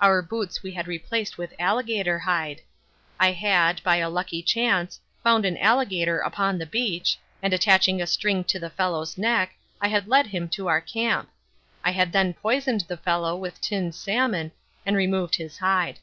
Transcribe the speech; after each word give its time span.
Our 0.00 0.22
boots 0.22 0.62
we 0.62 0.70
had 0.72 0.86
replaced 0.88 1.36
with 1.36 1.52
alligator 1.58 2.18
hide. 2.20 2.62
I 3.20 3.32
had, 3.32 3.82
by 3.82 3.96
a 3.96 4.08
lucky 4.08 4.42
chance, 4.42 4.98
found 5.22 5.44
an 5.44 5.58
alligator 5.58 6.18
upon 6.20 6.56
the 6.56 6.64
beach, 6.64 7.18
and 7.42 7.52
attaching 7.52 8.00
a 8.00 8.06
string 8.06 8.42
to 8.44 8.58
the 8.58 8.70
fellow's 8.70 9.18
neck 9.18 9.54
I 9.78 9.88
had 9.88 10.08
led 10.08 10.28
him 10.28 10.48
to 10.48 10.68
our 10.68 10.80
camp. 10.80 11.28
I 11.84 11.90
had 11.90 12.10
then 12.10 12.32
poisoned 12.32 12.86
the 12.88 12.96
fellow 12.96 13.36
with 13.36 13.60
tinned 13.60 13.94
salmon 13.94 14.52
and 14.86 14.96
removed 14.96 15.34
his 15.34 15.58
hide. 15.58 15.98